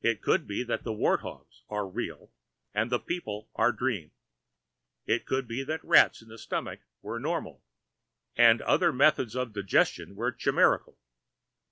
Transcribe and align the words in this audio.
It 0.00 0.22
could 0.22 0.46
be 0.46 0.62
that 0.62 0.84
the 0.84 0.92
wart 0.92 1.22
hogs 1.22 1.64
were 1.68 1.88
real 1.88 2.30
and 2.72 2.88
the 2.88 3.00
people 3.00 3.50
a 3.58 3.72
dream. 3.72 4.12
It 5.06 5.26
could 5.26 5.48
be 5.48 5.64
that 5.64 5.82
rats 5.84 6.22
in 6.22 6.28
the 6.28 6.38
stomach 6.38 6.82
were 7.02 7.18
normal, 7.18 7.64
and 8.36 8.62
other 8.62 8.92
methods 8.92 9.34
of 9.34 9.52
digestion 9.52 10.14
were 10.14 10.30
chimerical. 10.30 11.00